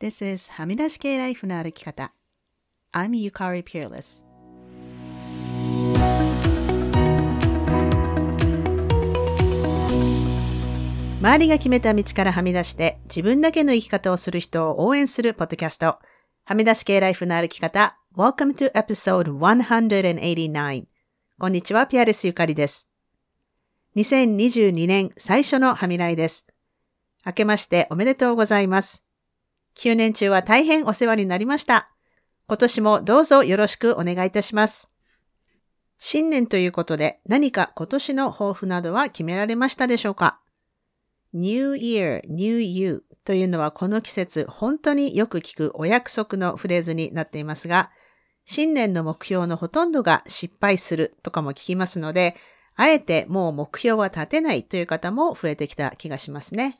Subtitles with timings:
[0.00, 2.14] This is はみ出し系ライフの歩き方。
[2.94, 4.22] I'm Yukari Peerless.
[11.20, 15.98] 周りが決めた道からはみ出して自分だけの生き方をする人を応援するポッドキャスト。
[16.44, 17.98] はみ出し系ライフの歩き方。
[18.16, 20.86] Welcome to episode 189.
[21.38, 22.88] こんにちは、ピアレスゆかりです。
[23.96, 26.46] 2022年最初のはみらいです。
[27.26, 29.04] 明けましておめでとうございます。
[29.80, 31.88] 9年中は大変お世話になりました。
[32.48, 34.90] 今年もどうぞよろしくお願いいたします。
[35.96, 40.38] 新年ということで何か今年の抱負などは決められましたでしょうか
[41.32, 47.90] ?New Year, New You というのはこの季節本当によく聞くお約束のフレーズになっていますが、
[48.44, 52.36] 新年の目標のほとんどが失敗するとかも聞きますので、
[52.76, 56.79] あえてもう目標は立てないという方も増えてきた気がしますね。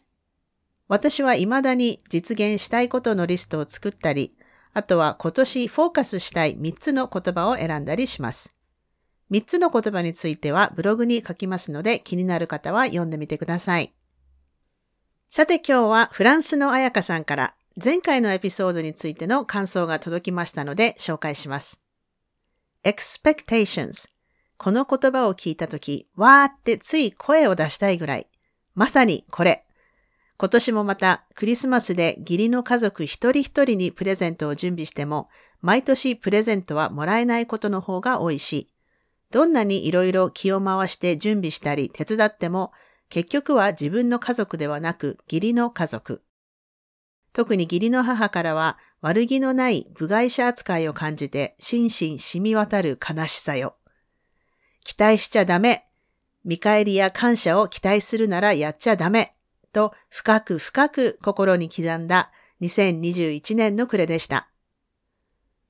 [0.91, 4.35] 私は未だに実現したいことのリストを作ったり、
[4.73, 8.57] あとは今年フォーカスしたい3つの言葉を選んだりします。
[9.30, 13.95] 3つの言葉についてはブログに書きますので気になる方は読んでみてください。
[15.29, 21.80] さて今日はフランスの彩香さんから前回のエピソードについての感想が届きましたので紹介します。
[22.83, 24.09] expectations
[24.57, 28.27] この言葉を聞いたとき、わーってつい声を出したいぐらい。
[28.74, 29.65] まさにこれ。
[30.41, 35.29] 今年もまたクリスマスで義理の家族一人一人にプレゼントを準備しても、
[35.60, 38.73] 毎年プレゼントはもらえないことの方が多いし、
[39.30, 42.73] どんなにいろいろ気を回して準備したり手伝っても、
[43.11, 46.23] 結局は自分の家族ではなく義理の家族。
[47.35, 53.77] 特に義理の母からは悪気のない部外者扱いを感じて心身染み渡る悲しさよ。
[54.85, 55.85] 期待しちゃダメ。
[56.46, 59.37] 見返りや感謝を期待するならやっちゃダメ。
[59.73, 64.49] と深く深く心に刻んだ2021年の暮れでした。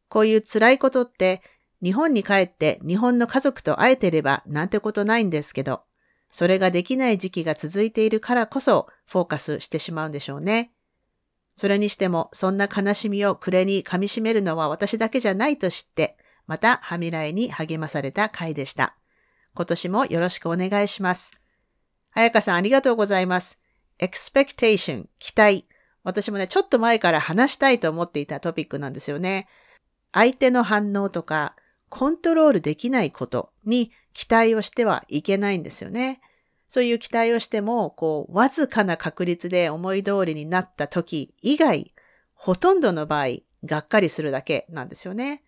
[0.09, 1.43] こういう辛いことって
[1.83, 5.83] 日本に帰って日本の家族と会えてればなんてことないんですけど、
[6.31, 10.73] それができない時期が続いているからこそフォーカスしてしまうんでしょうね。
[11.57, 18.97] それにしてもそんな悲しみを暮れに噛み締めるのは私だけじゃないと知って、またはみらいに励まされた回でした。
[19.55, 21.33] 今年もよろしくお願いします。
[22.13, 23.60] 彩香さんありがとうございます。
[24.01, 25.67] Expectation 期待。
[26.03, 29.47] 私もね、ちょっと前から話したいと思っていたトピックなんですよね。
[30.13, 31.55] 相手の反応とか、
[31.89, 36.21] コントロールできないことに期待をしてはいけないんですよね。
[36.69, 41.93] そういう期待をしても、こう、わずかな確率で思い通りになった時以外、
[42.35, 45.43] ほとんどの場合、がっかりするだけなんですよね。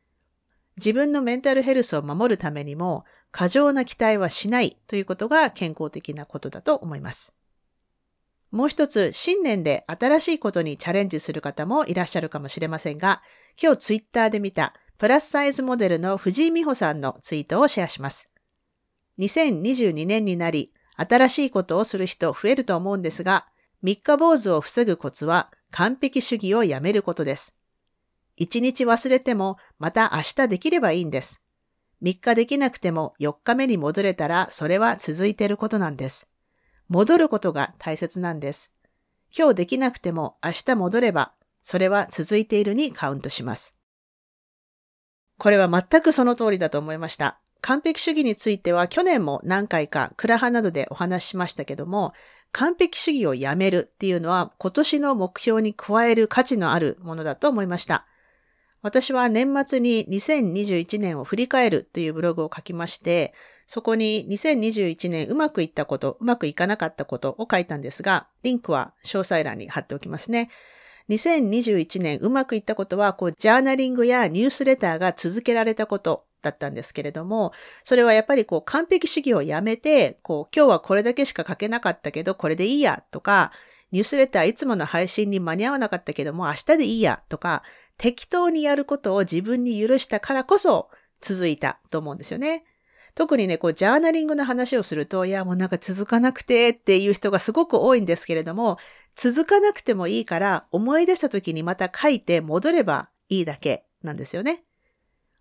[0.77, 7.35] 自分のメンタルヘルスを守るためにも、過剰な期待はしないということが健康的なことだと思います。
[8.53, 13.23] もう一つ、新年で新しいことにチャレンジする方もいらっしゃるかもしれませんが、
[13.61, 18.29] 今日ツイッターで見たプラスサイズモデルの藤井美穂さんのツイートをシェアします。
[19.19, 23.47] 2022年になり、新しいことをする人増えると思うんですが、
[23.81, 27.55] 三日坊主を防ぐコツは完璧主義をやめることです。
[28.37, 31.41] 一日忘れてもまた明日できればいいんです。
[32.03, 36.32] 三日できなくても四日目に戻れたらそれは続いていることなんです。
[36.93, 38.71] 戻ることが大切なんです。
[39.35, 41.33] 今日できなくても明日戻れば、
[41.63, 43.75] それは続いているにカウントします。
[45.39, 47.41] これは全くその通りだと思いました。
[47.63, 52.13] 完璧主義については去年も何回かクラハなどでお話ししましたけども、
[52.51, 58.07] 完璧主義をやめるっていうのは今年の目標に加える価値のあるものだと思いました。
[58.83, 63.33] 私は年末に2021年を振り返るというブログを書きまして、
[63.73, 70.51] そこに2021年うまくいったこと、うまくいかなかったことを書いたんですが、リンクは詳細欄に貼っておきますね。
[71.09, 83.53] 2021年うまくいったことは、こう、ジャーナリングやニュースレターが続けられたことだったんですけれども、それはやっぱりこう、完璧主義をやめて、こう、今日はこれだけしか書けなかったけど、これでいいや、とか、
[83.91, 87.63] ニュースレターいつもの配信に間に合わなかったけども、明日でいいや、とか、
[87.97, 90.91] 適当にやることを自分に許したからこそ
[91.23, 92.65] 続いたと思うんですよね。
[93.15, 98.79] 特にね、こう、ジャーナリングの話をすると、いや、もうなんか続かなくてっていう人がすごく多いんですけれども、
[99.17, 104.65] 続かなくてもいいから、思い出した時にまた書いて戻ればいいだけなんですよね。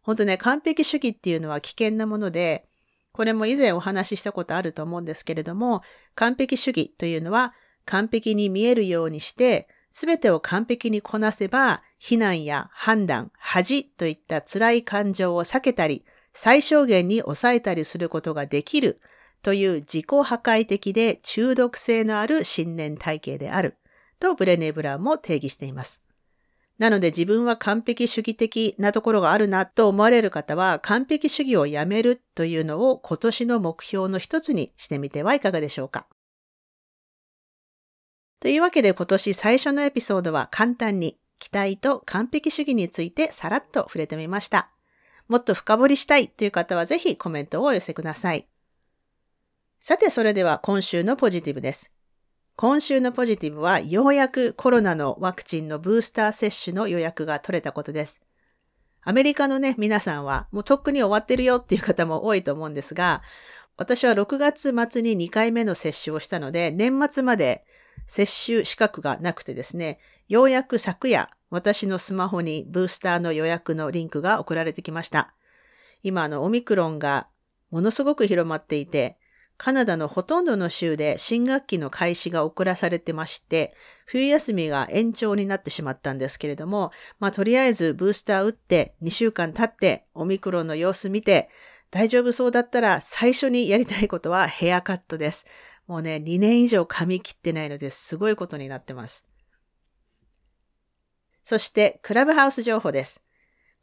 [0.02, 2.66] 本当ね、完璧主義っていうのは危険なもので、
[3.14, 5.82] これも以前お話ししたことあると思うんですけれども、
[6.16, 7.54] 完璧主義というのは
[7.86, 19.02] 完璧に見えるようにして、すべてを完璧にこなせば、非難や判断、恥といった辛い感情を避けたり、最小限に抑えたりすることができる
[19.42, 23.78] という自己破壊的で中毒性のある信念体系である
[24.20, 26.02] とブレネ・ブラウンも定義しています。
[26.78, 36.08] なので自分は完璧主義的なところがあるなと思われる方は完璧主義をやめるというのを今年の目標の一つにしてみてはいかがでしょうか。
[38.40, 44.72] というわけで今年最初のエピソードは簡単に期待と完璧主義についてさらっと触れてみました。
[45.32, 48.50] もっと深掘りしたいという方はぜひコメントをお寄せください。
[49.80, 51.90] さてそれでは今週のポジティブです。
[52.58, 58.20] 今週のポジティブはようやくコロナのワクチンのブースター接種の予約が取れたことです。
[59.04, 63.22] アメリカのね、皆さんはもうとっくに終わってるよっていう方も多いと思うんですが、
[63.78, 67.64] 私は6月末に2回目の接種をしたので、年末まで
[68.06, 69.98] 接種資格がなくてですね、
[70.28, 75.36] ようやく昨夜、私のスマホにブースターの予約のリンクが送られてきました。
[76.02, 77.28] 今、あの、オミクロンが
[77.70, 79.18] ものすごく広まっていて、
[79.58, 83.76] カナダのほとんどの州で新学期の開始が遅らされてまして、
[84.06, 91.48] 冬休みが延長になってしまったんですけれども、まあとりあえずブースター打って2週間経ってオミクロンの様子見て
[91.92, 95.46] 大丈夫そうだったら最初にやりたいことはヘアカットです。
[95.86, 99.31] もうね、2年以上髪切ってないのですごいことになってます。
[101.44, 103.22] そして、クラブハウス情報です。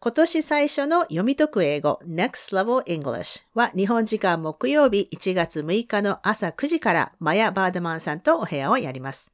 [0.01, 9.33] 今年最初の読み解く英語 Next Level English は日本時間木曜日1月6日の朝9時からマヤ・バーデマンさんとお部屋をやります。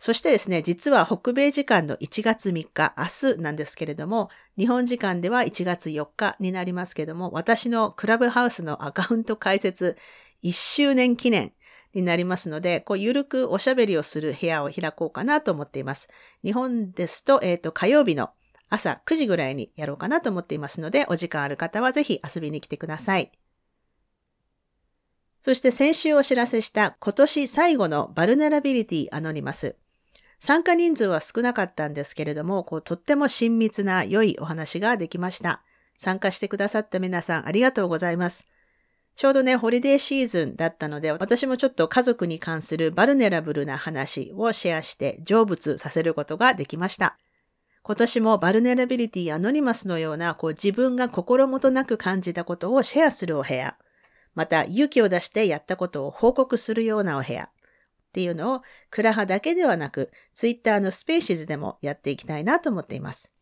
[0.00, 4.28] そしてですね、実は北米時間の1月3日、明日なんですけれども、
[4.58, 9.96] 日本時間では1月4日になりますけれども、私のクラブハウスのアカウント開設
[10.42, 11.52] 1周年記念
[11.96, 16.08] になりますので、こう、ゆるくおしゃべりをする部屋を開こうかなと思っています。
[16.44, 18.30] 日本ですと、えっ、ー、と、火曜日の
[18.68, 23.32] 朝9時ぐらいにやろうかなと思っていますので、お時間ある方はぜひ遊びに来てください。
[25.40, 29.76] そして先週お知らせした今年最後の Vulnerability Anonymous。
[30.38, 35.62] 参加人数は少なかったんですけれども、こうとっても親密な良いお話ができました。
[35.98, 38.44] 参加してくださった皆さんありがとうございます。
[39.16, 47.16] ちょうどね、ホリデーシーズンだったので、私もちょっと家族に関する vulnerable な話をシェアして成仏させることができました。
[47.82, 53.78] 今年も Vulnerability Anonymous のような、こう自分が心もとなく感じたことをシェアするお部屋。
[54.34, 57.44] また、勇気を出してやったことを報告するようなお部屋。
[57.44, 57.48] っ
[58.12, 63.32] ていうのを、クラハだけではなく、ツイッターの Spaces でもやっていきたいなと思っています。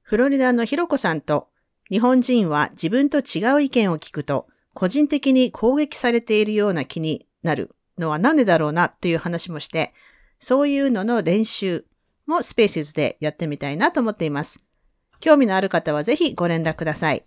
[0.00, 1.50] フロリダのひろこさんと、
[1.88, 9.92] 日本人は自分と違う意見を聞くと、個人的に攻撃されているような気になるのはなんでだろうなという話もして、
[10.38, 11.84] そういうのの練習
[12.26, 14.60] も Spaces でやってみたいなと思っています。
[15.20, 17.24] 興味のある方はぜひご連絡ください。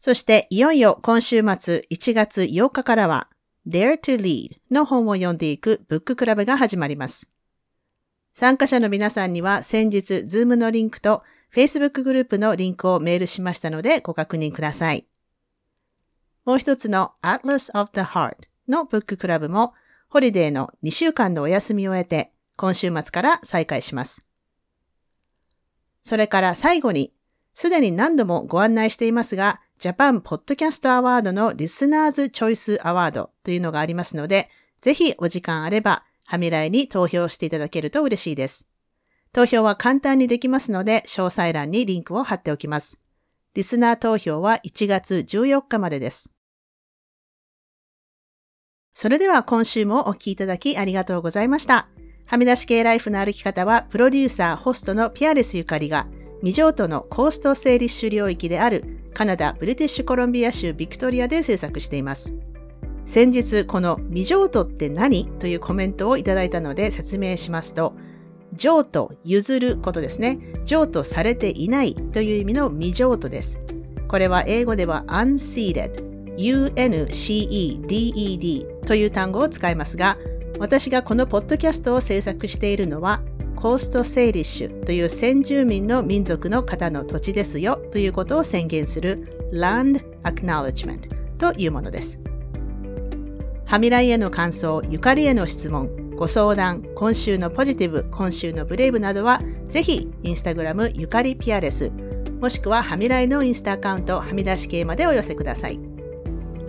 [0.00, 3.28] そしていよいよ今週末1月8日からは
[3.66, 7.28] Dare to Lead の本を読んでいくブッククラブが始まります。
[8.34, 11.22] 参加者の皆さんには先日 Zoom のリンクと
[11.54, 15.06] Facebook グループのリンクをメールしましたのでご確認ください。
[16.46, 18.34] もう一つの Atlas of the Heart
[18.68, 19.74] のブッククラブも、
[20.08, 24.24] ホリデーの2週間のお休みを得て、今週末から再開します。
[26.04, 27.12] それから最後に、
[27.52, 34.48] すでに何度もご案内していますが、ジャパンポッドキャストアワードのリスナーズチョイスアワードというのがありますので、
[34.80, 38.68] ぜひお時間あれば、ハミライに投票していただけると嬉しいです。
[39.32, 43.00] 投票は簡単にできますので、詳細欄にリンクを貼っておきます。
[43.54, 46.30] リスナー投票は1月14日までです。
[48.98, 51.86] それでは今週もお聴きいただきありがとうございました。
[52.26, 56.06] はみ出し系ライフの歩き方は、プロデューサー、ホストのピアレスゆかりが、
[56.40, 62.32] 未譲渡のコースト整理種領域であるカナダ・ブリティッシュコロンビア州ビクトリアで制作しています。
[63.04, 67.92] 先日、この未譲渡って何というコメントをいただいたので説明しますと、
[68.54, 70.38] 譲渡、譲ることですね。
[70.64, 73.58] 譲渡されていないという意味の未譲渡です。
[74.08, 76.05] これは英語では unseated
[76.36, 77.86] unceded
[78.86, 80.18] という単語を使いますが、
[80.58, 83.22] 私がこのポッドキャストを制作しているのは、
[83.56, 92.18] コーストセイリッシュという先住民の民族の方の土地ですよということを宣言する Land Acknowledgement というものです。
[93.64, 101.90] ハミライへの感想、ゆかりへの質問、ご相談、今週のポジティブ、今週のブレイブなどは、ぜひ、インスタグラムゆかりピアレス、
[102.40, 105.85] もしくはハミライのインスタアカウント、はみ出し系までお寄せください。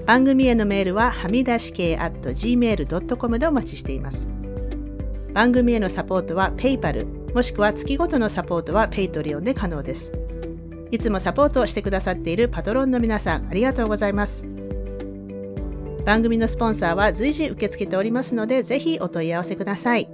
[0.07, 4.29] 番組へのメールははみ出し系 at gmail.com でお待ちしています。
[5.33, 10.13] 番組へのサポートは PayPal もしくは月ごとのサポートは Patreon で可能です。
[10.91, 14.45] いつもサポートをしてくださっているパトロンの皆さんありがとうございます。
[16.05, 20.07] 番組のスポンサーは随時受け付けておりますのでぜひお問い合わせください。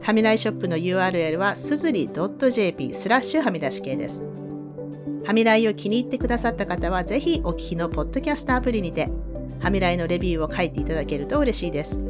[0.00, 4.37] はみらいショップの URL はすずり .jp スラッシュはみ出し系です。
[5.28, 9.10] はみらいを気に入ってくださった方は、ぜひお聞きのポッドキャストアプリにて、
[9.60, 12.00] はみらいのレビューを書いていただけると嬉しいです。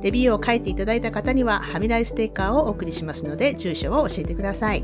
[0.00, 4.82] レビューを書いていただいた方には、はみらいステッカーをお送りしますので、住所を教えてください。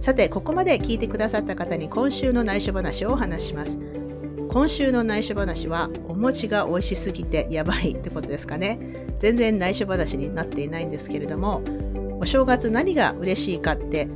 [0.00, 3.78] さて、ここまで聞いてくださった方に今週の内緒話をお話しします。
[4.48, 8.78] 今週の内緒話は、お餅が美味しすぎてやばいってことですかね。
[9.18, 11.60] 全然内緒話になっていないんですけれども、
[12.20, 14.08] お正月何が嬉しいかって、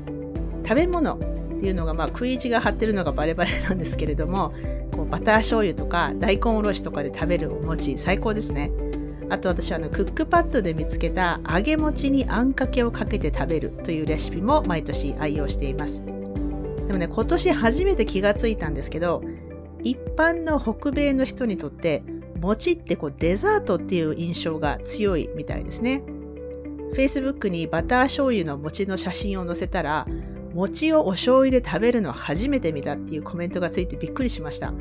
[0.65, 1.19] 食べ物
[1.61, 4.55] っていうのが、まあ、食い意地が張ってるのがバレバレなんですけれども、
[4.97, 8.71] こうバター醤油とか大根おろしとかで食べるお餅、最高ですね。
[9.29, 16.03] あと私はあのクックパッドで見つけた揚げ餅にあんかけをかけて食べるというレシピも毎年愛用しています。
[16.03, 19.23] でもね、今年初めて気がついたんですけど、
[19.83, 22.03] 一般の北米の人にとって
[22.41, 26.03] 餅ってこうデザートっていう印象が強いみたいですね。
[26.95, 30.07] Facebook にバター醤油の餅の写真を載せたら
[30.55, 34.73] 餅をお醤油で食べるのは初めて見たっていうコメントがついてびっくりしました。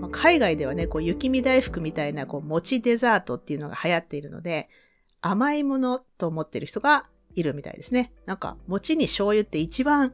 [0.00, 4.68] まあ、海外ではね、こう雪見大福みたいなこう餅デザートっていうのが流行っているので、
[5.20, 8.12] 甘いものと思ってる人がいるみたいですね。
[8.26, 10.12] なんか餅に醤油って一番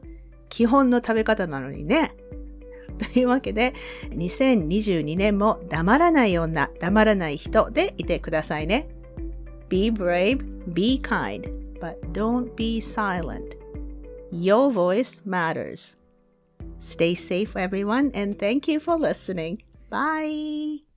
[0.49, 2.15] 基本の食べ方なのにね。
[3.13, 3.73] というわけで、
[4.09, 8.87] 2022年も黙らない女、黙らない人でいてくださいね。
[9.69, 11.49] Be brave, be kind,
[11.79, 13.60] but don't be silent.
[14.31, 15.97] Your voice matters.
[16.79, 19.61] Stay safe, everyone, and thank you for listening.
[19.89, 20.90] Bye.